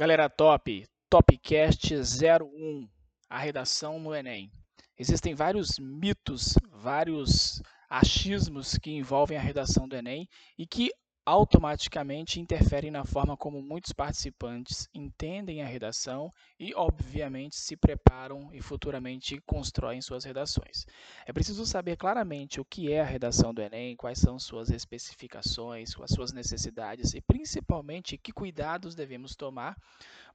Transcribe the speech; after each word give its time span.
Galera 0.00 0.30
top, 0.30 0.88
Topcast 1.10 1.94
01, 1.94 2.88
a 3.28 3.38
redação 3.38 4.00
no 4.00 4.14
Enem. 4.14 4.50
Existem 4.98 5.34
vários 5.34 5.78
mitos, 5.78 6.54
vários 6.72 7.60
achismos 7.86 8.78
que 8.78 8.90
envolvem 8.92 9.36
a 9.36 9.42
redação 9.42 9.86
do 9.86 9.94
Enem 9.94 10.26
e 10.56 10.66
que 10.66 10.90
automaticamente 11.30 12.40
interferem 12.40 12.90
na 12.90 13.04
forma 13.04 13.36
como 13.36 13.62
muitos 13.62 13.92
participantes 13.92 14.88
entendem 14.92 15.62
a 15.62 15.66
redação 15.66 16.34
e, 16.58 16.74
obviamente, 16.74 17.54
se 17.54 17.76
preparam 17.76 18.52
e 18.52 18.60
futuramente 18.60 19.40
constroem 19.46 20.02
suas 20.02 20.24
redações. 20.24 20.84
É 21.24 21.32
preciso 21.32 21.64
saber 21.64 21.96
claramente 21.96 22.60
o 22.60 22.64
que 22.64 22.92
é 22.92 23.00
a 23.00 23.04
redação 23.04 23.54
do 23.54 23.62
Enem, 23.62 23.94
quais 23.94 24.18
são 24.18 24.40
suas 24.40 24.70
especificações, 24.70 25.94
as 26.02 26.10
suas 26.10 26.32
necessidades 26.32 27.14
e, 27.14 27.20
principalmente, 27.20 28.18
que 28.18 28.32
cuidados 28.32 28.96
devemos 28.96 29.36
tomar 29.36 29.76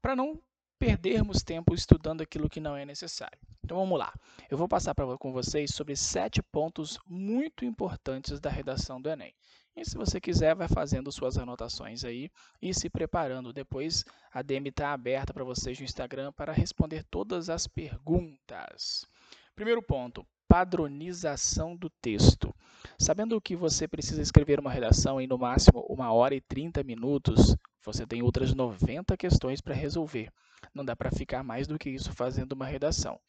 para 0.02 0.16
não 0.16 0.42
perdermos 0.80 1.44
tempo 1.44 1.76
estudando 1.76 2.22
aquilo 2.22 2.50
que 2.50 2.62
não 2.62 2.78
é 2.78 2.86
necessário. 2.86 3.38
Então 3.62 3.78
vamos 3.78 4.00
lá. 4.00 4.14
Eu 4.50 4.58
vou 4.58 4.68
passar 4.68 4.96
pra, 4.96 5.18
com 5.18 5.34
vocês 5.34 5.76
sobre 5.76 5.98
sete 5.98 6.42
pontos 6.42 6.98
muito 7.06 7.66
importantes 7.66 8.40
da 8.40 8.50
redação 8.50 9.02
do 9.02 9.10
Enem. 9.10 9.34
E 9.76 9.84
se 9.84 9.98
você 9.98 10.22
quiser, 10.22 10.56
vai 10.56 10.70
fazendo 10.70 11.12
suas 11.12 11.38
anotações 11.38 12.06
aí 12.06 12.32
e 12.62 12.74
se 12.74 12.90
preparando. 12.90 13.52
Depois 13.52 14.06
a 14.32 14.42
DM 14.42 14.70
está 14.70 14.94
aberta 14.94 15.34
para 15.34 15.44
vocês 15.44 15.78
no 15.78 15.84
Instagram 15.84 16.32
para 16.32 16.54
responder 16.54 17.04
todas 17.12 17.50
as 17.50 17.68
perguntas. 17.68 19.06
Primeiro 19.54 19.82
ponto, 19.82 20.26
padronização 20.48 21.76
do 21.76 21.90
texto. 21.90 22.56
Sabendo 22.98 23.42
que 23.42 23.56
você 23.56 23.88
precisa 23.88 24.22
escrever 24.22 24.60
uma 24.62 24.72
redação 24.72 25.20
em 25.20 25.28
no 25.28 25.38
máximo 25.38 25.86
uma 25.90 26.12
hora 26.14 26.34
e 26.34 26.40
30 26.40 26.82
minutos, 26.84 27.58
você 27.84 28.08
tem 28.08 28.22
outras 28.22 28.54
90 28.54 29.18
questões 29.18 29.60
para 29.60 29.74
resolver. 29.74 30.32
Não 30.74 30.84
dá 30.84 30.96
para 30.96 31.12
ficar 31.12 31.44
mais 31.44 31.68
do 31.68 31.78
que 31.78 31.90
isso 31.90 32.12
fazendo 32.14 32.54
uma 32.54 32.66
redação. 32.66 33.20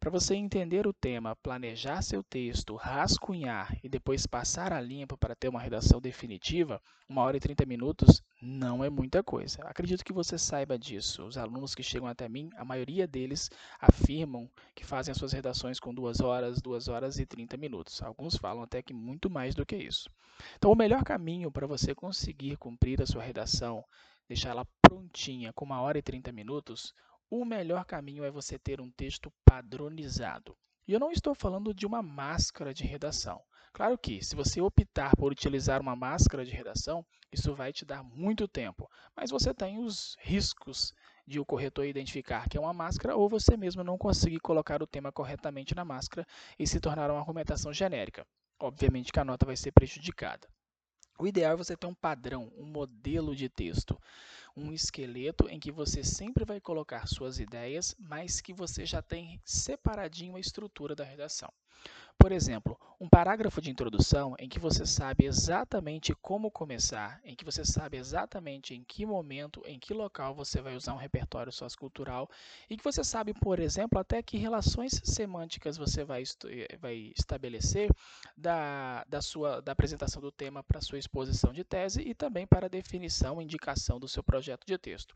Para 0.00 0.10
você 0.10 0.34
entender 0.34 0.86
o 0.86 0.92
tema, 0.92 1.36
planejar 1.36 2.00
seu 2.00 2.22
texto, 2.22 2.74
rascunhar 2.74 3.76
e 3.82 3.88
depois 3.88 4.26
passar 4.26 4.72
a 4.72 4.80
limpo 4.80 5.16
para 5.16 5.34
ter 5.34 5.48
uma 5.48 5.60
redação 5.60 6.00
definitiva, 6.00 6.80
uma 7.08 7.22
hora 7.22 7.36
e 7.36 7.40
30 7.40 7.66
minutos 7.66 8.22
não 8.40 8.82
é 8.82 8.88
muita 8.88 9.22
coisa. 9.22 9.62
Acredito 9.64 10.04
que 10.04 10.12
você 10.12 10.38
saiba 10.38 10.78
disso. 10.78 11.26
Os 11.26 11.36
alunos 11.36 11.74
que 11.74 11.82
chegam 11.82 12.08
até 12.08 12.28
mim, 12.28 12.48
a 12.56 12.64
maioria 12.64 13.06
deles 13.06 13.50
afirmam 13.80 14.48
que 14.74 14.86
fazem 14.86 15.12
as 15.12 15.18
suas 15.18 15.32
redações 15.32 15.78
com 15.78 15.92
duas 15.92 16.20
horas, 16.20 16.62
duas 16.62 16.88
horas 16.88 17.18
e 17.18 17.26
30 17.26 17.56
minutos. 17.56 18.00
Alguns 18.02 18.36
falam 18.36 18.62
até 18.62 18.80
que 18.80 18.94
muito 18.94 19.28
mais 19.28 19.54
do 19.54 19.66
que 19.66 19.76
isso. 19.76 20.08
Então, 20.56 20.70
o 20.70 20.76
melhor 20.76 21.02
caminho 21.02 21.50
para 21.50 21.66
você 21.66 21.94
conseguir 21.94 22.56
cumprir 22.56 23.02
a 23.02 23.06
sua 23.06 23.22
redação 23.22 23.84
deixar 24.28 24.50
ela 24.50 24.66
prontinha 24.82 25.52
com 25.52 25.64
uma 25.64 25.80
hora 25.80 25.98
e 25.98 26.02
30 26.02 26.30
minutos, 26.30 26.94
o 27.30 27.44
melhor 27.44 27.84
caminho 27.84 28.24
é 28.24 28.30
você 28.30 28.58
ter 28.58 28.80
um 28.80 28.90
texto 28.90 29.32
padronizado. 29.44 30.56
E 30.86 30.92
eu 30.92 31.00
não 31.00 31.10
estou 31.10 31.34
falando 31.34 31.74
de 31.74 31.86
uma 31.86 32.02
máscara 32.02 32.72
de 32.72 32.84
redação. 32.84 33.42
Claro 33.72 33.98
que, 33.98 34.24
se 34.24 34.34
você 34.34 34.60
optar 34.60 35.14
por 35.16 35.30
utilizar 35.30 35.80
uma 35.80 35.94
máscara 35.94 36.44
de 36.44 36.50
redação, 36.50 37.04
isso 37.30 37.54
vai 37.54 37.72
te 37.72 37.84
dar 37.84 38.02
muito 38.02 38.48
tempo, 38.48 38.90
mas 39.14 39.30
você 39.30 39.52
tem 39.52 39.78
os 39.78 40.16
riscos 40.20 40.94
de 41.26 41.38
o 41.38 41.44
corretor 41.44 41.84
identificar 41.84 42.48
que 42.48 42.56
é 42.56 42.60
uma 42.60 42.72
máscara 42.72 43.14
ou 43.14 43.28
você 43.28 43.56
mesmo 43.56 43.84
não 43.84 43.98
conseguir 43.98 44.40
colocar 44.40 44.82
o 44.82 44.86
tema 44.86 45.12
corretamente 45.12 45.74
na 45.74 45.84
máscara 45.84 46.26
e 46.58 46.66
se 46.66 46.80
tornar 46.80 47.10
uma 47.10 47.20
argumentação 47.20 47.72
genérica. 47.72 48.26
Obviamente 48.58 49.12
que 49.12 49.20
a 49.20 49.24
nota 49.24 49.44
vai 49.44 49.56
ser 49.56 49.72
prejudicada. 49.72 50.48
O 51.18 51.26
ideal 51.26 51.52
é 51.52 51.56
você 51.56 51.76
ter 51.76 51.86
um 51.86 51.94
padrão, 51.94 52.52
um 52.56 52.64
modelo 52.64 53.34
de 53.34 53.48
texto, 53.48 54.00
um 54.58 54.72
esqueleto 54.72 55.48
em 55.48 55.60
que 55.60 55.70
você 55.70 56.02
sempre 56.02 56.44
vai 56.44 56.60
colocar 56.60 57.06
suas 57.06 57.38
ideias, 57.38 57.94
mas 57.98 58.40
que 58.40 58.52
você 58.52 58.84
já 58.84 59.00
tem 59.00 59.40
separadinho 59.44 60.36
a 60.36 60.40
estrutura 60.40 60.94
da 60.94 61.04
redação. 61.04 61.52
Por 62.18 62.32
exemplo, 62.32 62.76
um 63.00 63.08
parágrafo 63.08 63.60
de 63.60 63.70
introdução 63.70 64.34
em 64.40 64.48
que 64.48 64.58
você 64.58 64.84
sabe 64.84 65.24
exatamente 65.24 66.12
como 66.16 66.50
começar, 66.50 67.20
em 67.22 67.36
que 67.36 67.44
você 67.44 67.64
sabe 67.64 67.96
exatamente 67.96 68.74
em 68.74 68.82
que 68.82 69.06
momento, 69.06 69.62
em 69.64 69.78
que 69.78 69.94
local 69.94 70.34
você 70.34 70.60
vai 70.60 70.74
usar 70.74 70.94
um 70.94 70.96
repertório 70.96 71.52
sociocultural 71.52 72.28
e 72.68 72.76
que 72.76 72.82
você 72.82 73.04
sabe, 73.04 73.32
por 73.32 73.60
exemplo, 73.60 74.00
até 74.00 74.20
que 74.20 74.36
relações 74.36 75.00
semânticas 75.04 75.76
você 75.76 76.02
vai, 76.02 76.24
vai 76.80 77.12
estabelecer 77.16 77.88
da, 78.36 79.04
da, 79.04 79.22
sua, 79.22 79.62
da 79.62 79.70
apresentação 79.70 80.20
do 80.20 80.32
tema 80.32 80.60
para 80.64 80.80
sua 80.80 80.98
exposição 80.98 81.52
de 81.52 81.62
tese 81.62 82.02
e 82.02 82.14
também 82.14 82.48
para 82.48 82.66
a 82.66 82.70
definição 82.70 83.40
e 83.40 83.44
indicação 83.44 84.00
do 84.00 84.08
seu 84.08 84.24
projeto 84.24 84.47
de 84.66 84.78
texto. 84.78 85.14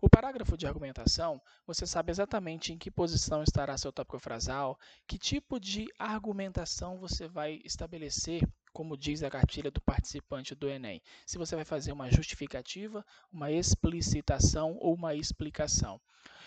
O 0.00 0.08
parágrafo 0.08 0.56
de 0.56 0.66
argumentação, 0.66 1.40
você 1.66 1.86
sabe 1.86 2.10
exatamente 2.10 2.72
em 2.72 2.78
que 2.78 2.90
posição 2.90 3.42
estará 3.42 3.78
seu 3.78 3.92
tópico 3.92 4.18
frasal, 4.18 4.78
que 5.06 5.18
tipo 5.18 5.60
de 5.60 5.86
argumentação 5.98 6.98
você 6.98 7.28
vai 7.28 7.60
estabelecer 7.64 8.42
como 8.72 8.96
diz 8.96 9.22
a 9.22 9.30
cartilha 9.30 9.70
do 9.70 9.80
participante 9.80 10.54
do 10.54 10.68
Enem. 10.68 11.02
Se 11.26 11.38
você 11.38 11.54
vai 11.54 11.64
fazer 11.64 11.92
uma 11.92 12.10
justificativa, 12.10 13.04
uma 13.30 13.50
explicitação 13.50 14.76
ou 14.80 14.94
uma 14.94 15.14
explicação. 15.14 16.00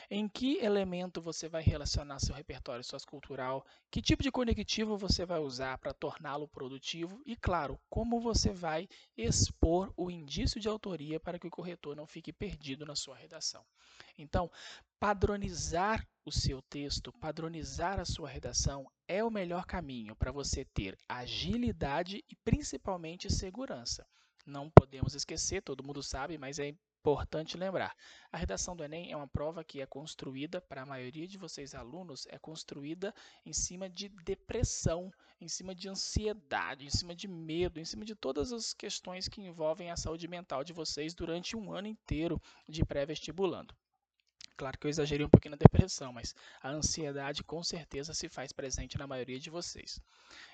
Em 0.10 0.28
que 0.28 0.58
elemento 0.58 1.22
você 1.22 1.48
vai 1.48 1.64
relacionar 1.64 2.20
seu 2.20 2.36
repertório 2.36 2.84
sociocultural? 2.84 3.66
Que 3.90 4.02
tipo 4.02 4.22
de 4.22 4.32
conectivo 4.32 4.98
você 4.98 5.26
vai 5.26 5.40
usar 5.40 5.78
para 5.78 5.94
torná-lo 5.94 6.48
produtivo? 6.48 7.22
E, 7.26 7.36
claro, 7.36 7.80
como 7.90 8.20
você 8.20 8.52
vai 8.52 8.88
expor 9.18 9.92
o 9.98 10.12
indício 10.12 10.60
de 10.60 10.68
autoria 10.68 11.20
para 11.20 11.40
que 11.40 11.48
o 11.48 11.52
corretor 11.52 11.96
não 11.96 12.06
fique 12.06 12.32
perdido 12.32 12.86
na 12.86 12.96
sua 12.96 13.16
redação. 13.16 13.66
Então, 14.18 14.52
padronizar 15.00 16.08
o 16.26 16.32
seu 16.32 16.62
texto, 16.62 17.12
padronizar 17.14 18.00
a 18.00 18.06
sua 18.06 18.30
redação 18.30 18.90
é 19.08 19.24
o 19.24 19.32
melhor 19.32 19.66
caminho 19.66 20.16
para 20.16 20.32
você 20.32 20.66
ter 20.66 20.98
agilidade 21.08 22.24
e 22.30 22.36
principalmente 22.36 23.32
segurança. 23.32 24.08
Não 24.46 24.70
podemos 24.70 25.16
esquecer, 25.16 25.62
todo 25.62 25.84
mundo 25.84 26.04
sabe, 26.04 26.38
mas 26.38 26.60
é 26.60 26.76
Importante 27.06 27.56
lembrar, 27.56 27.96
a 28.32 28.38
redação 28.38 28.76
do 28.76 28.84
Enem 28.84 29.12
é 29.12 29.16
uma 29.16 29.28
prova 29.28 29.64
que 29.64 29.80
é 29.80 29.86
construída, 29.86 30.60
para 30.60 30.82
a 30.82 30.86
maioria 30.88 31.28
de 31.28 31.38
vocês 31.38 31.76
alunos, 31.76 32.26
é 32.32 32.40
construída 32.40 33.14
em 33.46 33.54
cima 33.54 33.88
de 33.88 34.10
depressão, 34.10 35.14
em 35.40 35.48
cima 35.48 35.76
de 35.76 35.88
ansiedade, 35.88 36.84
em 36.84 36.90
cima 36.90 37.14
de 37.14 37.28
medo, 37.28 37.80
em 37.80 37.86
cima 37.86 38.04
de 38.04 38.16
todas 38.16 38.52
as 38.52 38.74
questões 38.74 39.28
que 39.28 39.40
envolvem 39.40 39.92
a 39.92 39.96
saúde 39.96 40.28
mental 40.28 40.64
de 40.64 40.74
vocês 40.74 41.14
durante 41.14 41.56
um 41.56 41.72
ano 41.72 41.88
inteiro 41.88 42.42
de 42.68 42.84
pré-vestibulando. 42.84 43.76
Claro 44.58 44.78
que 44.78 44.88
eu 44.88 44.90
exagerei 44.90 45.26
um 45.26 45.30
pouquinho 45.30 45.52
na 45.52 45.58
depressão, 45.58 46.14
mas 46.14 46.34
a 46.62 46.70
ansiedade 46.70 47.44
com 47.44 47.62
certeza 47.62 48.14
se 48.14 48.30
faz 48.30 48.54
presente 48.54 48.98
na 48.98 49.06
maioria 49.06 49.38
de 49.38 49.50
vocês. 49.50 50.00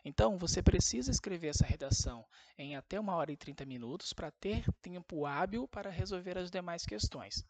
Então, 0.04 0.40
você 0.40 0.62
precisa 0.62 1.12
escrever 1.12 1.50
essa 1.50 1.66
redação 1.66 2.26
em 2.58 2.76
até 2.76 3.00
uma 3.00 3.16
hora 3.16 3.32
e 3.32 3.38
30 3.38 3.64
minutos 3.64 4.12
para 4.12 4.32
ter 4.32 4.66
tempo 4.82 5.26
hábil 5.26 5.68
para 5.68 5.92
resolver 5.92 6.36
as 6.38 6.50
demais 6.50 6.84
questões. 6.84 7.46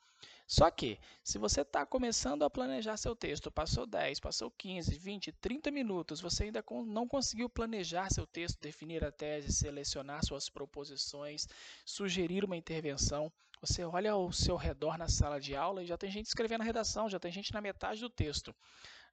Só 0.46 0.70
que, 0.70 1.00
se 1.24 1.38
você 1.38 1.62
está 1.62 1.86
começando 1.86 2.44
a 2.44 2.50
planejar 2.50 2.98
seu 2.98 3.16
texto, 3.16 3.50
passou 3.50 3.86
10, 3.86 4.20
passou 4.20 4.52
15, 4.52 4.94
20, 4.98 5.32
30 5.32 5.72
minutos, 5.72 6.20
você 6.20 6.44
ainda 6.44 6.62
não 6.86 7.08
conseguiu 7.08 7.48
planejar 7.50 8.12
seu 8.12 8.28
texto, 8.28 8.60
definir 8.60 9.06
a 9.06 9.12
tese, 9.12 9.54
selecionar 9.54 10.26
suas 10.26 10.50
proposições, 10.50 11.48
sugerir 11.86 12.44
uma 12.44 12.58
intervenção, 12.58 13.32
você 13.62 13.86
olha 13.86 14.12
ao 14.12 14.32
seu 14.32 14.56
redor 14.56 14.98
na 14.98 15.08
sala 15.08 15.40
de 15.40 15.56
aula 15.56 15.84
e 15.84 15.86
já 15.86 15.96
tem 15.96 16.10
gente 16.10 16.26
escrevendo 16.26 16.62
a 16.62 16.66
redação, 16.66 17.08
já 17.08 17.20
tem 17.20 17.32
gente 17.32 17.54
na 17.54 17.62
metade 17.62 18.02
do 18.02 18.10
texto. 18.10 18.56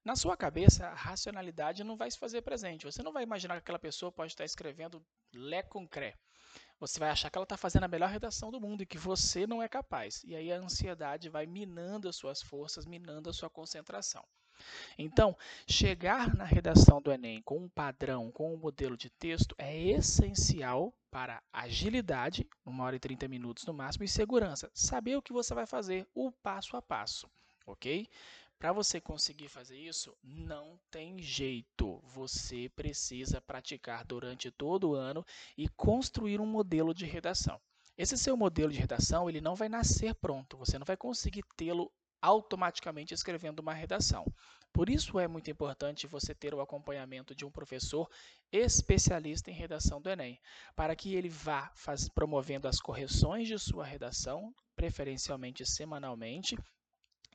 Na 0.03 0.17
sua 0.17 0.39
cabeça, 0.39 0.87
a 0.87 0.95
racionalidade 0.95 1.85
não 1.85 1.97
vai 1.97 2.11
se 2.11 2.19
fazer 2.19 2.41
presente. 2.41 2.87
Você 2.87 3.03
não 3.03 3.13
vai 3.13 3.25
imaginar 3.25 3.55
que 3.55 3.61
aquela 3.61 3.79
pessoa 3.79 4.11
pode 4.11 4.33
estar 4.33 4.45
escrevendo 4.45 5.05
lé 5.35 5.63
concré. 5.63 6.17
Você 6.81 6.99
vai 6.99 7.11
achar 7.11 7.29
que 7.29 7.37
ela 7.37 7.45
está 7.45 7.57
fazendo 7.59 7.85
a 7.85 7.89
melhor 7.89 8.09
redação 8.09 8.51
do 8.51 8.61
mundo 8.61 8.83
e 8.83 8.87
que 8.87 8.97
você 8.97 9.47
não 9.47 9.63
é 9.63 9.69
capaz. 9.69 10.23
E 10.25 10.35
aí 10.35 10.51
a 10.51 10.57
ansiedade 10.57 11.29
vai 11.29 11.45
minando 11.45 12.09
as 12.09 12.17
suas 12.17 12.41
forças, 12.41 12.87
minando 12.87 13.29
a 13.29 13.35
sua 13.35 13.51
concentração. 13.51 14.25
Então, 14.99 15.37
chegar 15.67 16.35
na 16.35 16.45
redação 16.45 17.01
do 17.01 17.13
Enem 17.13 17.43
com 17.43 17.59
um 17.59 17.69
padrão, 17.69 18.31
com 18.31 18.55
um 18.55 18.57
modelo 18.57 18.97
de 18.97 19.11
texto 19.11 19.55
é 19.59 19.77
essencial 19.77 20.93
para 21.11 21.43
agilidade, 21.53 22.47
uma 22.65 22.85
hora 22.85 22.97
e 22.97 23.01
30 23.01 23.29
minutos 23.29 23.65
no 23.65 23.73
máximo, 23.73 24.05
e 24.05 24.09
segurança. 24.09 24.71
Saber 24.75 25.17
o 25.17 25.23
que 25.23 25.33
você 25.33 25.55
vai 25.55 25.67
fazer, 25.67 26.07
o 26.15 26.31
passo 26.31 26.77
a 26.77 26.83
passo, 26.83 27.29
ok? 27.67 28.09
Para 28.59 28.73
você 28.73 29.01
conseguir 29.01 29.49
fazer 29.49 29.77
isso, 29.79 30.17
não 30.23 30.81
tem 30.91 31.23
jeito. 31.23 32.01
Você 32.03 32.69
precisa 32.75 33.41
praticar 33.41 34.05
durante 34.05 34.51
todo 34.51 34.91
o 34.91 34.95
ano 34.95 35.25
e 35.57 35.69
construir 35.69 36.41
um 36.41 36.47
modelo 36.47 36.93
de 36.93 37.07
redação. 37.07 37.61
Esse 37.97 38.19
seu 38.19 38.37
modelo 38.37 38.73
de 38.73 38.79
redação 38.79 39.29
ele 39.29 39.41
não 39.41 39.55
vai 39.55 39.69
nascer 39.69 40.13
pronto. 40.17 40.57
Você 40.57 40.77
não 40.77 40.85
vai 40.85 40.97
conseguir 40.97 41.45
tê-lo 41.57 41.93
automaticamente 42.21 43.15
escrevendo 43.15 43.61
uma 43.61 43.75
redação. 43.75 44.25
Por 44.73 44.89
isso 44.89 45.19
é 45.19 45.27
muito 45.27 45.51
importante 45.51 46.07
você 46.07 46.35
ter 46.35 46.55
o 46.55 46.61
acompanhamento 46.61 47.35
de 47.35 47.45
um 47.45 47.51
professor 47.51 48.09
especialista 48.53 49.51
em 49.51 49.55
redação 49.55 50.01
do 50.01 50.11
Enem, 50.11 50.39
para 50.77 50.95
que 50.95 51.15
ele 51.15 51.29
vá 51.29 51.71
faz, 51.75 52.09
promovendo 52.09 52.69
as 52.69 52.81
correções 52.81 53.49
de 53.49 53.59
sua 53.59 53.85
redação, 53.85 54.55
preferencialmente 54.77 55.65
semanalmente, 55.67 56.57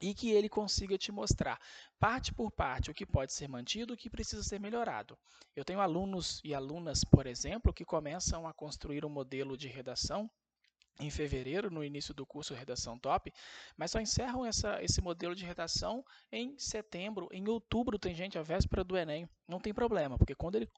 e 0.01 0.13
que 0.13 0.31
ele 0.31 0.49
consiga 0.49 0.97
te 0.97 1.11
mostrar, 1.11 1.59
parte 1.99 2.33
por 2.33 2.51
parte, 2.51 2.91
o 2.91 2.93
que 2.93 3.05
pode 3.05 3.33
ser 3.33 3.47
mantido, 3.47 3.93
o 3.93 3.97
que 3.97 4.09
precisa 4.09 4.43
ser 4.43 4.59
melhorado. 4.59 5.17
Eu 5.55 5.63
tenho 5.63 5.79
alunos 5.79 6.41
e 6.43 6.53
alunas, 6.53 7.03
por 7.03 7.25
exemplo, 7.25 7.73
que 7.73 7.85
começam 7.85 8.47
a 8.47 8.53
construir 8.53 9.05
um 9.05 9.09
modelo 9.09 9.57
de 9.57 9.67
redação 9.67 10.29
em 10.99 11.09
fevereiro, 11.09 11.71
no 11.71 11.83
início 11.83 12.13
do 12.13 12.25
curso 12.25 12.53
Redação 12.53 12.99
Top, 12.99 13.33
mas 13.75 13.91
só 13.91 13.99
encerram 13.99 14.45
essa, 14.45 14.81
esse 14.83 15.01
modelo 15.01 15.35
de 15.35 15.43
redação 15.43 16.05
em 16.31 16.57
setembro, 16.57 17.27
em 17.31 17.47
outubro 17.47 17.97
tem 17.97 18.13
gente, 18.13 18.37
a 18.37 18.43
véspera 18.43 18.83
do 18.83 18.97
Enem. 18.97 19.27
Não 19.47 19.59
tem 19.59 19.73
problema, 19.73 20.17
porque 20.17 20.35
quando 20.35 20.55
ele 20.55 20.69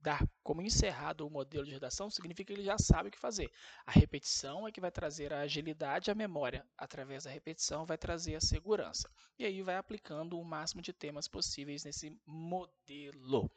dar 0.00 0.22
como 0.42 0.60
encerrado 0.60 1.26
o 1.26 1.30
modelo 1.30 1.64
de 1.64 1.72
redação, 1.72 2.10
significa 2.10 2.52
que 2.52 2.60
ele 2.60 2.66
já 2.66 2.76
sabe 2.76 3.08
o 3.08 3.12
que 3.12 3.18
fazer. 3.18 3.50
A 3.86 3.90
repetição 3.90 4.68
é 4.68 4.70
que 4.70 4.80
vai 4.80 4.90
trazer 4.90 5.32
a 5.32 5.40
agilidade, 5.40 6.10
a 6.10 6.14
memória, 6.14 6.64
através 6.76 7.24
da 7.24 7.30
repetição, 7.30 7.86
vai 7.86 7.96
trazer 7.96 8.34
a 8.34 8.40
segurança. 8.40 9.10
E 9.38 9.46
aí 9.46 9.62
vai 9.62 9.76
aplicando 9.76 10.38
o 10.38 10.44
máximo 10.44 10.82
de 10.82 10.92
temas 10.92 11.26
possíveis 11.26 11.84
nesse 11.84 12.14
modelo. 12.26 13.50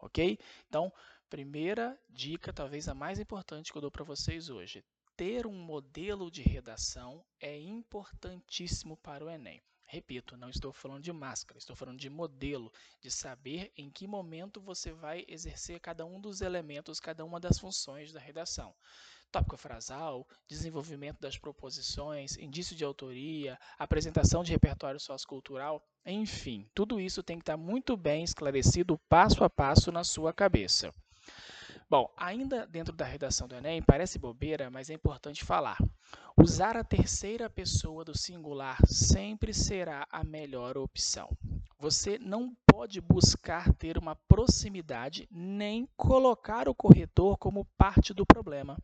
Ok? 0.00 0.38
Então, 0.66 0.90
primeira 1.28 2.00
dica, 2.08 2.50
talvez 2.50 2.88
a 2.88 2.94
mais 2.94 3.18
importante 3.18 3.70
que 3.70 3.76
eu 3.76 3.82
dou 3.82 3.90
para 3.90 4.02
vocês 4.02 4.48
hoje 4.48 4.82
ter 5.20 5.46
um 5.46 5.52
modelo 5.52 6.30
de 6.30 6.40
redação 6.40 7.22
é 7.38 7.54
importantíssimo 7.60 8.96
para 8.96 9.22
o 9.22 9.28
Enem. 9.28 9.60
Repito, 9.84 10.34
não 10.34 10.48
estou 10.48 10.72
falando 10.72 11.02
de 11.02 11.12
máscara, 11.12 11.58
estou 11.58 11.76
falando 11.76 11.98
de 11.98 12.08
modelo, 12.08 12.72
de 13.02 13.10
saber 13.10 13.70
em 13.76 13.90
que 13.90 14.06
momento 14.06 14.62
você 14.62 14.92
vai 14.92 15.26
exercer 15.28 15.78
cada 15.78 16.06
um 16.06 16.18
dos 16.18 16.40
elementos, 16.40 16.98
cada 16.98 17.22
uma 17.22 17.38
das 17.38 17.58
funções 17.58 18.14
da 18.14 18.18
redação. 18.18 18.74
Tópico 19.30 19.58
frasal, 19.58 20.26
desenvolvimento 20.48 21.20
das 21.20 21.36
proposições, 21.36 22.38
indício 22.38 22.74
de 22.74 22.82
autoria, 22.82 23.58
apresentação 23.78 24.42
de 24.42 24.52
repertório 24.52 24.98
sociocultural, 24.98 25.86
enfim, 26.06 26.66
tudo 26.74 26.98
isso 26.98 27.22
tem 27.22 27.36
que 27.36 27.42
estar 27.42 27.58
muito 27.58 27.94
bem 27.94 28.24
esclarecido 28.24 28.98
passo 29.06 29.44
a 29.44 29.50
passo 29.50 29.92
na 29.92 30.02
sua 30.02 30.32
cabeça. 30.32 30.94
Bom, 31.90 32.08
ainda 32.16 32.68
dentro 32.68 32.94
da 32.94 33.04
redação 33.04 33.48
do 33.48 33.56
Enem, 33.56 33.82
parece 33.82 34.16
bobeira, 34.16 34.70
mas 34.70 34.90
é 34.90 34.94
importante 34.94 35.44
falar. 35.44 35.76
Usar 36.40 36.76
a 36.76 36.84
terceira 36.84 37.50
pessoa 37.50 38.04
do 38.04 38.16
singular 38.16 38.78
sempre 38.86 39.52
será 39.52 40.06
a 40.08 40.22
melhor 40.22 40.78
opção. 40.78 41.36
Você 41.80 42.16
não 42.16 42.56
pode 42.64 43.00
buscar 43.00 43.74
ter 43.74 43.98
uma 43.98 44.14
proximidade 44.14 45.26
nem 45.32 45.88
colocar 45.96 46.68
o 46.68 46.74
corretor 46.76 47.36
como 47.38 47.64
parte 47.76 48.14
do 48.14 48.24
problema. 48.24 48.78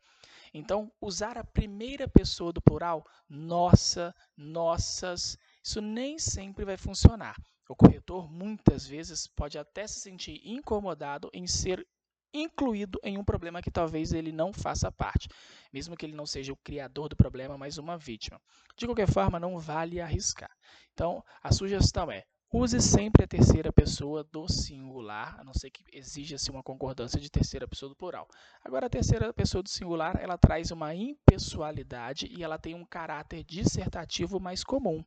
Então, 0.52 0.90
usar 1.00 1.38
a 1.38 1.44
primeira 1.44 2.08
pessoa 2.08 2.52
do 2.52 2.60
plural, 2.60 3.06
nossa, 3.28 4.12
nossas, 4.36 5.38
isso 5.62 5.80
nem 5.80 6.18
sempre 6.18 6.64
vai 6.64 6.76
funcionar. 6.76 7.36
O 7.68 7.76
corretor 7.76 8.28
muitas 8.28 8.84
vezes 8.84 9.28
pode 9.28 9.58
até 9.58 9.86
se 9.86 10.00
sentir 10.00 10.40
incomodado 10.44 11.30
em 11.32 11.46
ser 11.46 11.86
incluído 12.32 12.98
em 13.02 13.18
um 13.18 13.24
problema 13.24 13.62
que 13.62 13.70
talvez 13.70 14.12
ele 14.12 14.32
não 14.32 14.52
faça 14.52 14.90
parte, 14.92 15.28
mesmo 15.72 15.96
que 15.96 16.04
ele 16.04 16.14
não 16.14 16.26
seja 16.26 16.52
o 16.52 16.56
criador 16.56 17.08
do 17.08 17.16
problema, 17.16 17.56
mas 17.56 17.78
uma 17.78 17.96
vítima. 17.96 18.40
De 18.76 18.86
qualquer 18.86 19.10
forma, 19.10 19.40
não 19.40 19.58
vale 19.58 20.00
arriscar. 20.00 20.50
Então, 20.92 21.22
a 21.42 21.52
sugestão 21.52 22.10
é 22.10 22.24
Use 22.58 22.80
sempre 22.80 23.22
a 23.22 23.26
terceira 23.26 23.70
pessoa 23.70 24.24
do 24.24 24.50
singular, 24.50 25.38
a 25.38 25.44
não 25.44 25.52
ser 25.52 25.68
que 25.68 25.84
exija-se 25.92 26.50
uma 26.50 26.62
concordância 26.62 27.20
de 27.20 27.30
terceira 27.30 27.68
pessoa 27.68 27.90
do 27.90 27.94
plural. 27.94 28.26
Agora, 28.64 28.86
a 28.86 28.88
terceira 28.88 29.30
pessoa 29.30 29.62
do 29.62 29.68
singular, 29.68 30.18
ela 30.18 30.38
traz 30.38 30.70
uma 30.70 30.94
impessoalidade 30.94 32.32
e 32.34 32.42
ela 32.42 32.56
tem 32.56 32.74
um 32.74 32.82
caráter 32.82 33.44
dissertativo 33.44 34.40
mais 34.40 34.64
comum. 34.64 35.04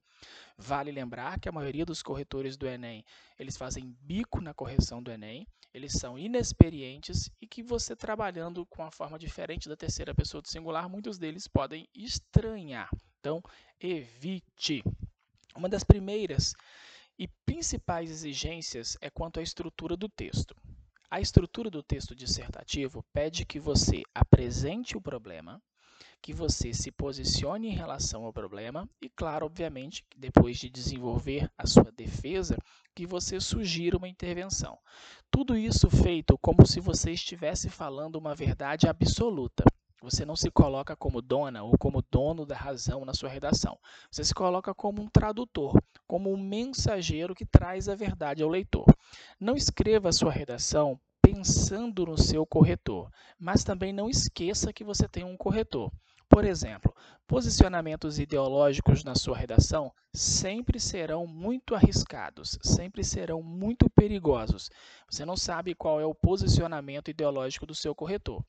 Vale 0.59 0.91
lembrar 0.91 1.39
que 1.39 1.49
a 1.49 1.51
maioria 1.51 1.87
dos 1.87 2.03
corretores 2.03 2.55
do 2.55 2.67
Enem, 2.67 3.03
eles 3.39 3.57
fazem 3.57 3.97
bico 3.99 4.41
na 4.41 4.53
correção 4.53 5.01
do 5.01 5.09
Enem, 5.09 5.47
eles 5.73 5.93
são 5.93 6.19
inexperientes 6.19 7.31
e 7.41 7.47
que 7.47 7.63
você 7.63 7.95
trabalhando 7.95 8.63
com 8.67 8.83
a 8.83 8.91
forma 8.91 9.17
diferente 9.17 9.67
da 9.67 9.75
terceira 9.75 10.13
pessoa 10.13 10.39
do 10.39 10.47
singular, 10.47 10.87
muitos 10.87 11.17
deles 11.17 11.47
podem 11.47 11.89
estranhar. 11.95 12.91
Então, 13.19 13.41
evite. 13.81 14.83
Uma 15.55 15.67
das 15.67 15.83
primeiras 15.83 16.53
e 17.19 17.27
principais 17.45 18.09
exigências 18.09 18.97
é 19.01 19.09
quanto 19.09 19.41
à 19.41 19.43
estrutura 19.43 19.97
do 19.97 20.07
texto. 20.07 20.55
A 21.11 21.19
estrutura 21.19 21.69
do 21.69 21.83
texto 21.83 22.15
dissertativo 22.15 23.03
pede 23.11 23.45
que 23.45 23.59
você 23.59 24.03
apresente 24.15 24.95
o 24.95 25.01
problema, 25.01 25.61
que 26.21 26.31
você 26.31 26.73
se 26.73 26.91
posicione 26.91 27.67
em 27.67 27.75
relação 27.75 28.23
ao 28.23 28.31
problema 28.31 28.87
e, 29.01 29.09
claro, 29.09 29.45
obviamente, 29.45 30.05
depois 30.15 30.57
de 30.57 30.69
desenvolver 30.69 31.51
a 31.57 31.67
sua 31.67 31.91
defesa, 31.91 32.57
que 32.95 33.05
você 33.05 33.39
sugira 33.39 33.97
uma 33.97 34.07
intervenção. 34.07 34.77
Tudo 35.31 35.57
isso 35.57 35.89
feito 35.89 36.37
como 36.37 36.65
se 36.65 36.79
você 36.79 37.11
estivesse 37.11 37.69
falando 37.69 38.15
uma 38.15 38.35
verdade 38.35 38.87
absoluta. 38.87 39.63
Você 40.01 40.23
não 40.23 40.35
se 40.35 40.49
coloca 40.49 40.95
como 40.95 41.21
dona 41.21 41.61
ou 41.63 41.77
como 41.77 42.03
dono 42.09 42.45
da 42.45 42.55
razão 42.55 43.03
na 43.03 43.13
sua 43.13 43.29
redação. 43.29 43.77
Você 44.09 44.23
se 44.23 44.33
coloca 44.33 44.73
como 44.73 45.01
um 45.01 45.09
tradutor, 45.09 45.77
como 46.07 46.31
um 46.31 46.37
mensageiro 46.37 47.35
que 47.35 47.45
traz 47.45 47.89
a 47.89 47.95
verdade 47.95 48.41
ao 48.41 48.49
leitor. 48.49 48.85
Não 49.39 49.55
escreva 49.55 50.09
a 50.09 50.13
sua 50.13 50.31
redação 50.31 50.99
pensando 51.21 52.05
no 52.05 52.17
seu 52.17 52.45
corretor, 52.45 53.11
mas 53.37 53.63
também 53.63 53.91
não 53.91 54.09
esqueça 54.09 54.73
que 54.73 54.83
você 54.83 55.07
tem 55.07 55.23
um 55.23 55.37
corretor. 55.37 55.91
Por 56.29 56.45
exemplo, 56.45 56.95
posicionamentos 57.27 58.19
ideológicos 58.19 59.03
na 59.03 59.15
sua 59.15 59.35
redação 59.35 59.91
sempre 60.13 60.79
serão 60.79 61.27
muito 61.27 61.75
arriscados, 61.75 62.57
sempre 62.61 63.03
serão 63.03 63.41
muito 63.41 63.89
perigosos. 63.89 64.69
Você 65.09 65.25
não 65.25 65.35
sabe 65.35 65.75
qual 65.75 65.99
é 65.99 66.05
o 66.05 66.15
posicionamento 66.15 67.09
ideológico 67.09 67.65
do 67.65 67.75
seu 67.75 67.93
corretor. 67.93 68.43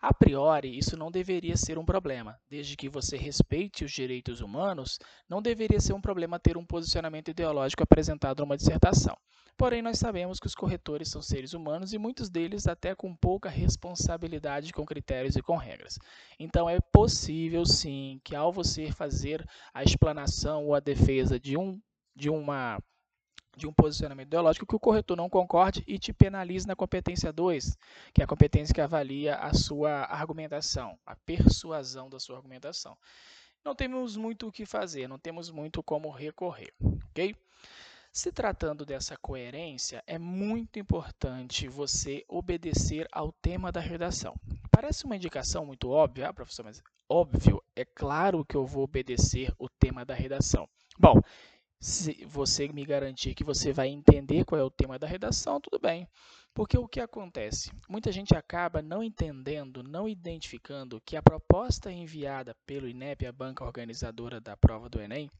A 0.00 0.12
priori, 0.12 0.76
isso 0.76 0.96
não 0.96 1.10
deveria 1.10 1.56
ser 1.56 1.78
um 1.78 1.84
problema. 1.84 2.38
Desde 2.48 2.76
que 2.76 2.88
você 2.88 3.16
respeite 3.16 3.84
os 3.84 3.92
direitos 3.92 4.40
humanos, 4.40 4.98
não 5.28 5.42
deveria 5.42 5.80
ser 5.80 5.92
um 5.92 6.00
problema 6.00 6.38
ter 6.38 6.56
um 6.56 6.64
posicionamento 6.64 7.30
ideológico 7.30 7.82
apresentado 7.82 8.40
numa 8.40 8.56
dissertação. 8.56 9.16
Porém, 9.56 9.82
nós 9.82 9.98
sabemos 9.98 10.40
que 10.40 10.46
os 10.46 10.54
corretores 10.54 11.10
são 11.10 11.20
seres 11.20 11.52
humanos 11.52 11.92
e 11.92 11.98
muitos 11.98 12.30
deles 12.30 12.66
até 12.66 12.94
com 12.94 13.14
pouca 13.14 13.50
responsabilidade 13.50 14.72
com 14.72 14.86
critérios 14.86 15.36
e 15.36 15.42
com 15.42 15.56
regras. 15.56 15.98
Então, 16.38 16.66
é 16.68 16.80
possível 16.80 17.66
sim 17.66 18.20
que 18.24 18.34
ao 18.34 18.50
você 18.50 18.90
fazer 18.90 19.46
a 19.74 19.84
explanação 19.84 20.64
ou 20.64 20.74
a 20.74 20.80
defesa 20.80 21.38
de 21.38 21.58
um 21.58 21.78
de 22.16 22.28
uma 22.28 22.78
de 23.56 23.66
um 23.66 23.72
posicionamento 23.72 24.28
ideológico 24.28 24.66
que 24.66 24.76
o 24.76 24.80
corretor 24.80 25.16
não 25.16 25.28
concorde 25.28 25.82
e 25.86 25.98
te 25.98 26.12
penalize 26.12 26.66
na 26.66 26.76
competência 26.76 27.32
2, 27.32 27.76
que 28.12 28.20
é 28.20 28.24
a 28.24 28.28
competência 28.28 28.74
que 28.74 28.80
avalia 28.80 29.36
a 29.36 29.52
sua 29.52 30.04
argumentação, 30.04 30.98
a 31.04 31.16
persuasão 31.16 32.08
da 32.08 32.18
sua 32.18 32.36
argumentação. 32.36 32.96
Não 33.64 33.74
temos 33.74 34.16
muito 34.16 34.48
o 34.48 34.52
que 34.52 34.64
fazer, 34.64 35.08
não 35.08 35.18
temos 35.18 35.50
muito 35.50 35.82
como 35.82 36.10
recorrer, 36.10 36.72
ok? 37.10 37.36
Se 38.12 38.32
tratando 38.32 38.84
dessa 38.84 39.16
coerência, 39.16 40.02
é 40.04 40.18
muito 40.18 40.80
importante 40.80 41.68
você 41.68 42.24
obedecer 42.26 43.06
ao 43.12 43.30
tema 43.30 43.70
da 43.70 43.78
redação. 43.78 44.34
Parece 44.68 45.04
uma 45.04 45.14
indicação 45.14 45.64
muito 45.64 45.90
óbvia, 45.90 46.28
ah, 46.28 46.34
professor, 46.34 46.64
mas 46.64 46.82
óbvio, 47.08 47.62
é 47.76 47.84
claro 47.84 48.44
que 48.44 48.56
eu 48.56 48.66
vou 48.66 48.82
obedecer 48.82 49.54
o 49.58 49.68
tema 49.68 50.04
da 50.04 50.14
redação. 50.14 50.68
Bom, 50.98 51.20
se 51.80 52.26
você 52.26 52.68
me 52.68 52.84
garantir 52.84 53.34
que 53.34 53.42
você 53.42 53.72
vai 53.72 53.88
entender 53.88 54.44
qual 54.44 54.60
é 54.60 54.64
o 54.64 54.70
tema 54.70 54.98
da 54.98 55.06
redação, 55.06 55.60
tudo 55.60 55.78
bem. 55.80 56.06
Porque 56.52 56.76
o 56.76 56.86
que 56.86 57.00
acontece? 57.00 57.70
Muita 57.88 58.12
gente 58.12 58.36
acaba 58.36 58.82
não 58.82 59.02
entendendo, 59.02 59.82
não 59.82 60.08
identificando 60.08 61.00
que 61.00 61.16
a 61.16 61.22
proposta 61.22 61.90
enviada 61.90 62.54
pelo 62.66 62.88
INEP, 62.88 63.24
a 63.24 63.32
banca 63.32 63.64
organizadora 63.64 64.40
da 64.40 64.56
prova 64.56 64.88
do 64.88 65.00
Enem, 65.00 65.30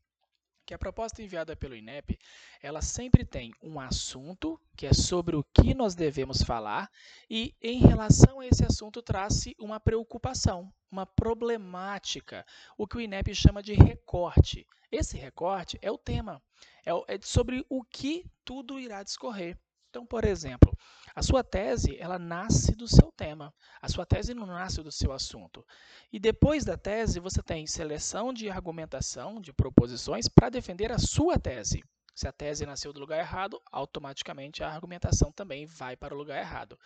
que 0.70 0.74
a 0.74 0.78
proposta 0.78 1.20
enviada 1.20 1.56
pelo 1.56 1.74
INEP, 1.74 2.16
ela 2.62 2.80
sempre 2.80 3.24
tem 3.24 3.52
um 3.60 3.80
assunto, 3.80 4.56
que 4.76 4.86
é 4.86 4.92
sobre 4.92 5.34
o 5.34 5.42
que 5.42 5.74
nós 5.74 5.96
devemos 5.96 6.42
falar, 6.42 6.88
e 7.28 7.56
em 7.60 7.80
relação 7.80 8.38
a 8.38 8.46
esse 8.46 8.64
assunto 8.64 9.02
traz-se 9.02 9.56
uma 9.58 9.80
preocupação, 9.80 10.72
uma 10.88 11.04
problemática, 11.04 12.46
o 12.78 12.86
que 12.86 12.98
o 12.98 13.00
INEP 13.00 13.34
chama 13.34 13.60
de 13.60 13.74
recorte. 13.74 14.64
Esse 14.92 15.18
recorte 15.18 15.76
é 15.82 15.90
o 15.90 15.98
tema, 15.98 16.40
é, 16.86 16.92
é 17.14 17.18
sobre 17.20 17.66
o 17.68 17.82
que 17.82 18.24
tudo 18.44 18.78
irá 18.78 19.02
discorrer. 19.02 19.58
Então, 19.90 20.06
por 20.06 20.24
exemplo, 20.24 20.72
a 21.16 21.20
sua 21.20 21.42
tese, 21.42 21.96
ela 21.98 22.16
nasce 22.16 22.76
do 22.76 22.86
seu 22.86 23.10
tema. 23.10 23.52
A 23.82 23.88
sua 23.88 24.06
tese 24.06 24.32
não 24.32 24.46
nasce 24.46 24.80
do 24.82 24.92
seu 24.92 25.12
assunto. 25.12 25.66
E 26.12 26.18
depois 26.20 26.64
da 26.64 26.76
tese, 26.78 27.18
você 27.18 27.42
tem 27.42 27.66
seleção 27.66 28.32
de 28.32 28.48
argumentação, 28.48 29.40
de 29.40 29.52
proposições 29.52 30.28
para 30.28 30.48
defender 30.48 30.92
a 30.92 30.98
sua 30.98 31.40
tese. 31.40 31.82
Se 32.20 32.28
a 32.28 32.32
tese 32.32 32.66
nasceu 32.66 32.92
do 32.92 33.00
lugar 33.00 33.18
errado, 33.18 33.62
automaticamente 33.72 34.62
a 34.62 34.68
argumentação 34.68 35.32
também 35.32 35.64
vai 35.64 35.96
para 35.96 36.14
o 36.14 36.18
lugar 36.18 36.38
errado. 36.38 36.78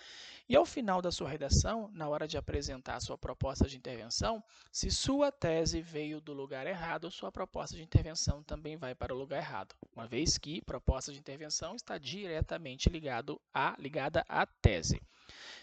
E 0.49 0.55
ao 0.55 0.65
final 0.65 1.03
da 1.03 1.11
sua 1.11 1.29
redação, 1.29 1.91
na 1.93 2.09
hora 2.09 2.29
de 2.29 2.39
apresentar 2.39 2.95
a 2.95 3.01
sua 3.01 3.19
proposta 3.19 3.67
de 3.67 3.77
intervenção, 3.77 4.41
se 4.71 4.93
sua 4.93 5.33
tese 5.33 5.81
veio 5.81 6.21
do 6.21 6.33
lugar 6.33 6.69
errado, 6.69 7.11
sua 7.11 7.33
proposta 7.33 7.75
de 7.75 7.83
intervenção 7.83 8.45
também 8.45 8.77
vai 8.77 8.95
para 8.95 9.13
o 9.13 9.19
lugar 9.19 9.39
errado, 9.39 9.75
uma 9.93 10.07
vez 10.07 10.39
que 10.39 10.63
proposta 10.63 11.13
de 11.13 11.19
intervenção 11.19 11.75
está 11.75 11.99
diretamente 11.99 12.89
ligado 12.89 13.41
a, 13.53 13.75
ligada 13.77 14.25
à 14.29 14.47
tese. 14.47 15.03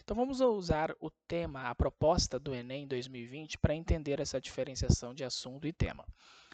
Então 0.03 0.17
vamos 0.17 0.41
usar 0.41 0.93
o 0.99 1.09
tema, 1.09 1.69
a 1.69 1.73
proposta 1.73 2.37
do 2.37 2.53
Enem 2.53 2.85
2020 2.85 3.57
para 3.57 3.73
entender 3.73 4.19
essa 4.19 4.41
diferenciação 4.41 5.13
de 5.13 5.23
assunto 5.23 5.65
e 5.65 5.71
tema. 5.71 6.05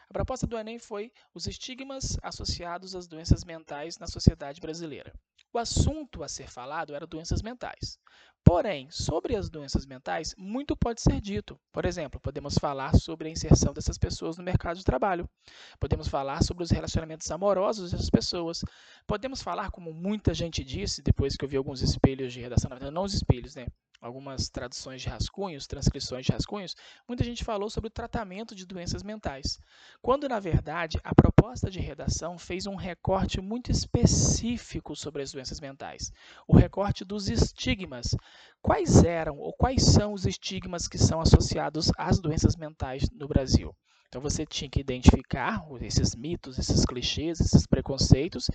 A 0.10 0.14
proposta 0.14 0.48
do 0.48 0.58
Enem 0.58 0.80
foi 0.80 1.12
os 1.34 1.48
estigmas 1.48 2.18
associados 2.24 2.96
às 2.96 3.08
doenças 3.08 3.44
mentais 3.44 3.98
na 3.98 4.08
sociedade 4.08 4.62
brasileira. 4.62 5.14
O 5.54 5.58
assunto 5.58 6.24
a 6.24 6.30
ser 6.30 6.50
falado 6.50 6.96
era 6.96 7.06
doenças 7.06 7.42
mentais. 7.42 8.00
Porém, 8.42 8.90
sobre 8.90 9.36
as 9.36 9.50
doenças 9.50 9.86
mentais, 9.86 10.34
muito 10.38 10.78
pode 10.78 11.02
ser 11.02 11.20
dito. 11.20 11.60
Por 11.74 11.84
exemplo, 11.84 12.22
podemos 12.22 12.58
falar 12.58 12.96
sobre 12.96 13.28
a 13.28 13.32
inserção 13.32 13.74
dessas 13.74 13.98
pessoas 13.98 14.38
no 14.38 14.44
mercado 14.44 14.78
de 14.78 14.86
trabalho. 14.86 15.30
Podemos 15.78 16.08
falar 16.08 16.42
sobre 16.42 16.64
os 16.64 16.72
relacionamentos 16.72 17.30
amorosos 17.30 17.92
dessas 17.92 18.10
pessoas. 18.10 18.64
Podemos 19.06 19.42
falar, 19.42 19.72
como 19.72 19.94
muita 19.94 20.34
gente 20.34 20.64
disse, 20.64 21.02
depois 21.02 21.36
que 21.36 21.44
eu 21.44 21.50
vi 21.50 21.58
alguns 21.58 21.82
espelhos 21.82 22.32
de 22.32 22.40
redação, 22.40 22.70
na 22.70 22.76
verdade, 22.76 22.96
não 22.96 23.04
os 23.04 23.14
espelhos, 23.14 23.56
né? 23.56 23.68
Algumas 24.00 24.50
traduções 24.50 25.02
de 25.02 25.10
rascunhos, 25.10 25.68
transcrições 25.68 26.26
de 26.26 26.32
rascunhos, 26.32 26.76
muita 27.08 27.24
gente 27.24 27.44
falou 27.44 27.70
sobre 27.70 27.88
o 27.88 27.92
tratamento 27.92 28.54
de 28.56 28.66
doenças 28.66 29.04
mentais, 29.04 29.60
quando 30.02 30.30
na 30.30 30.40
verdade 30.40 31.00
a 31.04 31.16
proposta 31.16 31.70
de 31.70 31.80
redação 31.80 32.38
fez 32.38 32.68
um 32.68 32.76
recorte 32.76 33.42
muito 33.42 33.72
específico 33.72 34.96
sobre 34.96 35.22
as 35.22 35.32
doenças 35.32 35.60
mentais, 35.60 36.12
o 36.48 36.56
recorte 36.56 37.04
dos 37.04 37.30
estigmas. 37.30 38.16
Quais 38.62 39.04
eram 39.04 39.38
ou 39.38 39.54
quais 39.54 39.84
são 39.84 40.14
os 40.14 40.26
estigmas 40.26 40.88
que 40.88 40.98
são 40.98 41.20
associados 41.22 41.92
às 41.98 42.20
doenças 42.20 42.56
mentais 42.56 43.10
no 43.12 43.28
Brasil? 43.28 43.76
Então 44.08 44.22
você 44.22 44.46
tinha 44.46 44.70
que 44.70 44.80
identificar 44.80 45.62
esses 45.82 46.16
mitos, 46.16 46.58
esses 46.58 46.86
clichês, 46.86 47.40
esses 47.40 47.68
preconceitos, 47.68 48.50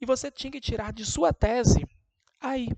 e 0.00 0.06
você 0.06 0.30
tinha 0.30 0.50
que 0.50 0.60
tirar 0.60 0.92
de 0.92 1.04
sua 1.04 1.32
tese 1.32 1.86
aí 2.40 2.68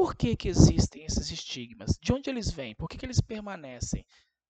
por 0.00 0.16
que, 0.16 0.34
que 0.34 0.48
existem 0.48 1.04
esses 1.04 1.30
estigmas? 1.30 1.98
De 2.00 2.10
onde 2.10 2.30
eles 2.30 2.50
vêm? 2.50 2.74
Por 2.74 2.88
que, 2.88 2.96
que 2.96 3.04
eles 3.04 3.20
permanecem? 3.20 4.02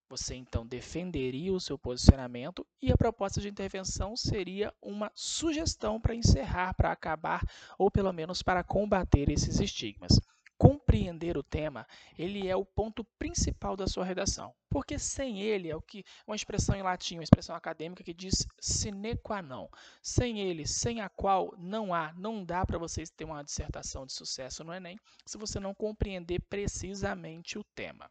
Você 0.09 0.37
então 0.37 0.65
defenderia 0.65 1.53
o 1.53 1.59
seu 1.59 1.77
posicionamento 1.77 2.65
e 2.81 2.93
a 2.93 2.97
proposta 2.97 3.41
de 3.41 3.49
intervenção 3.49 4.17
seria 4.17 4.73
uma 4.81 5.11
sugestão 5.13 6.01
para 6.01 6.15
encerrar, 6.15 6.73
para 6.75 6.93
acabar 6.93 7.43
ou 7.77 7.91
pelo 7.91 8.13
menos 8.13 8.45
para 8.45 8.63
combater 8.63 9.29
esses 9.29 9.59
estigmas 9.59 10.21
compreender 10.61 11.39
o 11.39 11.43
tema, 11.43 11.87
ele 12.19 12.47
é 12.47 12.55
o 12.55 12.67
ponto 12.67 13.03
principal 13.19 13.75
da 13.75 13.87
sua 13.87 14.05
redação. 14.05 14.55
Porque 14.69 14.99
sem 14.99 15.41
ele 15.41 15.71
é 15.71 15.75
o 15.75 15.81
que 15.81 16.05
uma 16.27 16.37
expressão 16.37 16.77
em 16.77 16.83
latim, 16.83 17.15
uma 17.15 17.25
expressão 17.25 17.57
acadêmica 17.57 18.05
que 18.05 18.13
diz 18.13 18.47
sine 18.61 19.17
qua 19.17 19.41
non. 19.41 19.69
Sem 20.03 20.39
ele, 20.39 20.67
sem 20.67 21.01
a 21.01 21.09
qual 21.09 21.55
não 21.57 21.95
há, 21.95 22.13
não 22.13 22.45
dá 22.45 22.67
para 22.67 22.77
vocês 22.77 23.09
ter 23.09 23.25
uma 23.25 23.43
dissertação 23.43 24.05
de 24.05 24.13
sucesso 24.13 24.63
no 24.63 24.75
ENEM 24.75 24.99
se 25.25 25.39
você 25.39 25.59
não 25.59 25.75
compreender 25.75 26.43
precisamente 26.43 27.59
o 27.59 27.65
tema. 27.75 28.11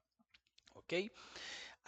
OK? 0.74 1.12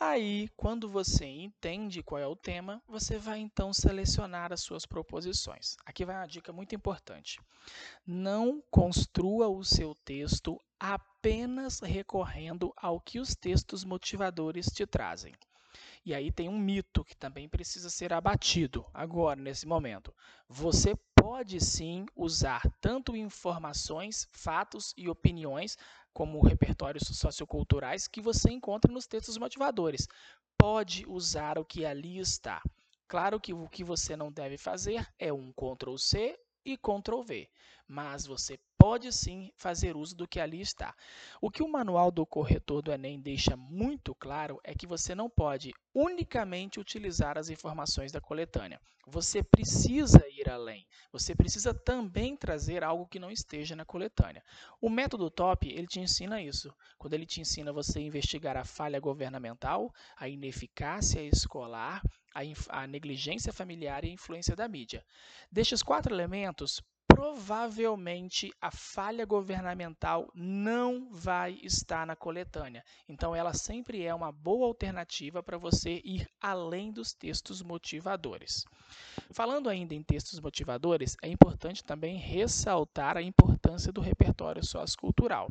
Aí, 0.03 0.50
quando 0.58 0.89
você 0.89 1.27
entende 1.27 2.01
qual 2.01 2.20
é 2.20 2.25
o 2.25 2.36
tema, 2.36 2.81
você 2.88 3.20
vai 3.20 3.38
então 3.38 3.72
selecionar 3.72 4.51
as 4.51 4.62
suas 4.63 4.84
proposições. 4.84 5.77
Aqui 5.86 6.03
vai 6.03 6.15
uma 6.15 6.25
dica 6.25 6.51
muito 6.51 6.74
importante. 6.74 7.39
Não 8.03 8.63
construa 8.72 9.48
o 9.48 9.63
seu 9.63 9.93
texto 9.93 10.60
apenas 10.79 11.81
recorrendo 11.81 12.74
ao 12.75 13.00
que 13.00 13.20
os 13.20 13.36
textos 13.36 13.84
motivadores 13.84 14.65
te 14.74 14.88
trazem. 14.88 15.36
E 16.03 16.15
aí 16.15 16.31
tem 16.31 16.50
um 16.50 16.58
mito 16.58 17.05
que 17.05 17.15
também 17.15 17.48
precisa 17.48 17.88
ser 17.88 18.12
abatido 18.12 18.84
agora, 18.91 19.39
nesse 19.39 19.67
momento. 19.67 20.12
Você 20.50 20.96
pode 21.15 21.62
sim 21.62 22.08
usar 22.15 22.63
tanto 22.81 23.15
informações, 23.15 24.27
fatos 24.31 24.96
e 24.98 25.08
opiniões 25.08 25.77
como 26.13 26.41
repertórios 26.41 27.03
socioculturais 27.08 28.08
que 28.08 28.22
você 28.22 28.51
encontra 28.51 28.91
nos 28.91 29.08
textos 29.08 29.38
motivadores. 29.38 30.08
Pode 30.58 31.06
usar 31.08 31.58
o 31.58 31.65
que 31.65 31.86
ali 31.86 32.20
está. 32.20 32.62
Claro 33.08 33.39
que 33.39 33.53
o 33.53 33.68
que 33.68 33.84
você 33.84 34.15
não 34.15 34.32
deve 34.32 34.58
fazer 34.58 35.06
é 35.20 35.34
um 35.34 35.51
Ctrl 35.51 35.98
C 35.98 36.39
e 36.63 36.77
Ctrl 36.77 37.22
V, 37.24 37.50
mas 37.88 38.25
você 38.25 38.60
pode 38.82 39.14
sim 39.14 39.52
fazer 39.56 39.96
uso 39.96 40.16
do 40.16 40.28
que 40.28 40.40
ali 40.40 40.60
está. 40.60 40.96
O 41.40 41.52
que 41.52 41.62
o 41.62 41.68
manual 41.68 42.10
do 42.10 42.26
corretor 42.26 42.82
do 42.82 42.92
Enem 42.92 43.20
deixa 43.20 43.56
muito 43.56 44.16
claro 44.16 44.60
é 44.64 44.74
que 44.74 44.88
você 44.88 45.14
não 45.14 45.30
pode 45.30 45.72
unicamente 45.94 46.80
utilizar 46.80 47.38
as 47.38 47.52
informações 47.52 48.12
da 48.12 48.20
coletânea. 48.20 48.82
Você 49.06 49.44
precisa 49.44 50.28
ir 50.30 50.50
além. 50.50 50.88
Você 51.12 51.36
precisa 51.36 51.76
também 51.76 52.36
trazer 52.36 52.84
algo 52.84 53.06
que 53.06 53.20
não 53.20 53.30
esteja 53.30 53.76
na 53.76 53.86
coletânea. 53.86 54.44
O 54.82 54.90
método 54.90 55.30
TOP, 55.30 55.70
ele 55.70 55.86
te 55.86 56.00
ensina 56.00 56.42
isso. 56.42 56.74
Quando 56.98 57.14
ele 57.14 57.28
te 57.28 57.40
ensina 57.40 57.72
você 57.72 58.00
investigar 58.00 58.58
a 58.58 58.66
falha 58.66 59.00
governamental, 59.00 59.94
a 60.18 60.28
ineficácia 60.28 61.22
escolar, 61.22 62.02
a, 62.34 62.42
a 62.82 62.88
negligência 62.88 63.54
familiar 63.54 64.04
e 64.04 64.10
a 64.10 64.14
influência 64.14 64.56
da 64.56 64.68
mídia. 64.68 65.06
Destes 65.52 65.84
quatro 65.84 66.16
elementos, 66.16 66.82
provavelmente 67.13 68.53
a 68.62 68.72
falha 68.72 69.25
governamental 69.25 70.30
não 70.34 71.08
vai 71.12 71.60
estar 71.63 72.06
na 72.06 72.15
coletânea. 72.15 72.84
Então, 73.08 73.36
ela 73.36 73.53
sempre 73.53 74.03
é 74.03 74.13
uma 74.13 74.32
boa 74.32 74.68
alternativa 74.68 75.44
para 75.44 75.58
você 75.58 76.01
ir 76.03 76.27
além 76.41 76.91
dos 76.91 77.13
textos 77.13 77.62
motivadores. 77.62 78.65
Falando 79.32 79.70
ainda 79.70 79.94
em 79.94 80.03
textos 80.03 80.39
motivadores, 80.39 81.15
é 81.22 81.27
importante 81.27 81.84
também 81.84 82.18
ressaltar 82.18 83.18
a 83.18 83.22
importância 83.22 83.91
do 83.91 84.01
repertório 84.01 84.65
sociocultural. 84.65 85.50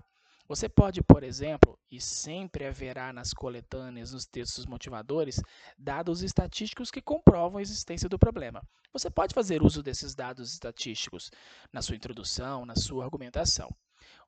Você 0.50 0.68
pode, 0.68 1.00
por 1.00 1.22
exemplo, 1.22 1.78
e 1.88 2.00
sempre 2.00 2.66
haverá 2.66 3.12
nas 3.12 3.32
coletâneas, 3.32 4.12
nos 4.12 4.26
textos 4.26 4.66
motivadores, 4.66 5.40
dados 5.78 6.24
estatísticos 6.24 6.90
que 6.90 7.00
comprovam 7.00 7.58
a 7.58 7.62
existência 7.62 8.08
do 8.08 8.18
problema. 8.18 8.60
Você 8.92 9.08
pode 9.08 9.32
fazer 9.32 9.62
uso 9.62 9.80
desses 9.80 10.12
dados 10.12 10.52
estatísticos 10.52 11.30
na 11.72 11.80
sua 11.80 11.94
introdução, 11.94 12.66
na 12.66 12.74
sua 12.74 13.04
argumentação. 13.04 13.72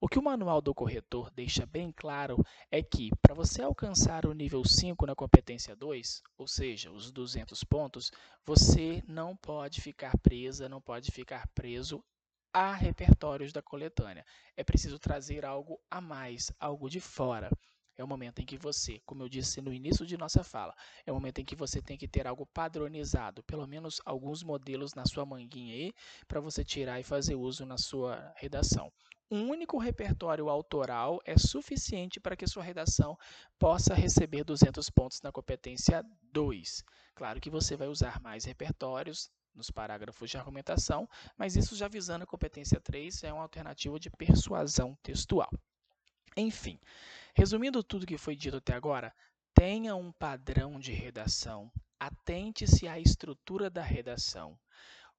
O 0.00 0.06
que 0.06 0.16
o 0.16 0.22
manual 0.22 0.62
do 0.62 0.72
corretor 0.72 1.28
deixa 1.34 1.66
bem 1.66 1.90
claro 1.90 2.36
é 2.70 2.80
que, 2.80 3.10
para 3.20 3.34
você 3.34 3.60
alcançar 3.60 4.24
o 4.24 4.32
nível 4.32 4.64
5 4.64 5.04
na 5.04 5.16
competência 5.16 5.74
2, 5.74 6.22
ou 6.38 6.46
seja, 6.46 6.92
os 6.92 7.10
200 7.10 7.64
pontos, 7.64 8.12
você 8.44 9.02
não 9.08 9.36
pode 9.36 9.80
ficar 9.80 10.16
presa, 10.18 10.68
não 10.68 10.80
pode 10.80 11.10
ficar 11.10 11.48
preso 11.48 12.00
a 12.52 12.74
repertórios 12.74 13.52
da 13.52 13.62
coletânea. 13.62 14.24
É 14.56 14.62
preciso 14.62 14.98
trazer 14.98 15.44
algo 15.44 15.80
a 15.90 16.00
mais, 16.00 16.52
algo 16.60 16.90
de 16.90 17.00
fora. 17.00 17.50
É 17.96 18.02
o 18.02 18.08
momento 18.08 18.40
em 18.40 18.46
que 18.46 18.56
você, 18.56 19.00
como 19.04 19.22
eu 19.22 19.28
disse 19.28 19.60
no 19.60 19.72
início 19.72 20.06
de 20.06 20.16
nossa 20.16 20.42
fala, 20.42 20.74
é 21.06 21.12
o 21.12 21.14
momento 21.14 21.40
em 21.40 21.44
que 21.44 21.54
você 21.54 21.80
tem 21.80 21.96
que 21.96 22.08
ter 22.08 22.26
algo 22.26 22.46
padronizado, 22.46 23.42
pelo 23.42 23.66
menos 23.66 24.00
alguns 24.04 24.42
modelos 24.42 24.94
na 24.94 25.04
sua 25.04 25.26
manguinha 25.26 25.74
aí, 25.74 25.92
para 26.26 26.40
você 26.40 26.64
tirar 26.64 26.98
e 26.98 27.04
fazer 27.04 27.34
uso 27.34 27.66
na 27.66 27.76
sua 27.76 28.32
redação. 28.36 28.90
Um 29.30 29.48
único 29.48 29.78
repertório 29.78 30.48
autoral 30.48 31.20
é 31.24 31.38
suficiente 31.38 32.20
para 32.20 32.36
que 32.36 32.46
sua 32.46 32.62
redação 32.62 33.16
possa 33.58 33.94
receber 33.94 34.44
200 34.44 34.90
pontos 34.90 35.22
na 35.22 35.32
competência 35.32 36.04
2. 36.32 36.84
Claro 37.14 37.40
que 37.40 37.48
você 37.50 37.76
vai 37.76 37.88
usar 37.88 38.20
mais 38.20 38.44
repertórios, 38.44 39.30
nos 39.54 39.70
parágrafos 39.70 40.30
de 40.30 40.36
argumentação, 40.36 41.08
mas 41.36 41.56
isso 41.56 41.76
já 41.76 41.88
visando 41.88 42.24
a 42.24 42.26
competência 42.26 42.80
3 42.80 43.24
é 43.24 43.32
uma 43.32 43.42
alternativa 43.42 43.98
de 43.98 44.10
persuasão 44.10 44.96
textual. 45.02 45.50
Enfim, 46.36 46.78
resumindo 47.34 47.82
tudo 47.82 48.06
que 48.06 48.16
foi 48.16 48.34
dito 48.34 48.56
até 48.56 48.74
agora, 48.74 49.14
tenha 49.54 49.94
um 49.94 50.10
padrão 50.12 50.80
de 50.80 50.92
redação, 50.92 51.70
atente-se 52.00 52.88
à 52.88 52.98
estrutura 52.98 53.68
da 53.68 53.82
redação, 53.82 54.58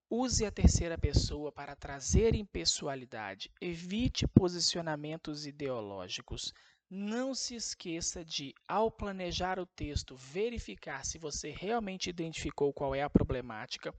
use 0.10 0.46
a 0.46 0.52
terceira 0.52 0.98
pessoa 0.98 1.52
para 1.52 1.76
trazer 1.76 2.36
impessoalidade, 2.36 3.52
evite 3.62 4.28
posicionamentos 4.28 5.46
ideológicos, 5.46 6.54
não 6.90 7.34
se 7.34 7.56
esqueça 7.56 8.24
de, 8.24 8.54
ao 8.68 8.92
planejar 8.92 9.60
o 9.60 9.66
texto, 9.66 10.16
verificar 10.16 11.04
se 11.04 11.18
você 11.18 11.50
realmente 11.50 12.10
identificou 12.10 12.72
qual 12.72 12.94
é 12.94 13.02
a 13.02 13.10
problemática, 13.10 13.94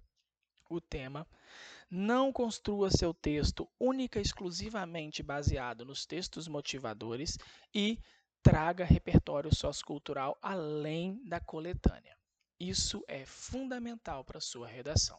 o 0.71 0.81
tema, 0.81 1.27
não 1.91 2.33
construa 2.33 2.91
seu 2.91 3.13
texto 3.13 3.69
única 3.79 4.19
e 4.19 4.23
exclusivamente 4.23 5.23
baseado 5.23 5.85
nos 5.85 6.07
textos 6.07 6.49
motivadores 6.49 7.39
e 7.75 7.99
traga 8.43 8.85
repertório 8.85 9.55
sociocultural 9.55 10.39
além 10.43 11.21
da 11.25 11.41
coletânea. 11.41 12.17
Isso 12.59 13.05
é 13.09 13.25
fundamental 13.25 14.25
para 14.25 14.41
sua 14.41 14.67
redação, 14.67 15.19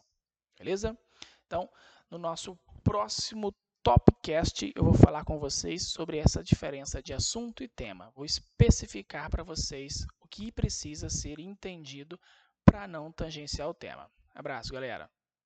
beleza? 0.58 0.98
Então, 1.46 1.70
no 2.10 2.18
nosso 2.18 2.58
próximo 2.82 3.54
Topcast, 3.82 4.72
eu 4.74 4.82
vou 4.82 4.94
falar 4.94 5.24
com 5.24 5.38
vocês 5.38 5.86
sobre 5.86 6.18
essa 6.18 6.42
diferença 6.42 7.00
de 7.00 7.12
assunto 7.12 7.62
e 7.62 7.68
tema. 7.68 8.10
Vou 8.16 8.24
especificar 8.24 9.30
para 9.30 9.44
vocês 9.44 10.04
o 10.20 10.26
que 10.26 10.50
precisa 10.50 11.08
ser 11.08 11.38
entendido 11.38 12.18
para 12.64 12.88
não 12.88 13.12
tangenciar 13.12 13.68
o 13.68 13.74
tema. 13.74 14.10
Abraço, 14.34 14.72
galera! 14.72 15.15